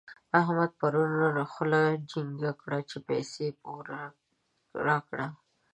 [0.39, 3.85] احمد پرون خوله چينګه کړه چې پيسې پور
[4.87, 5.27] راکړه.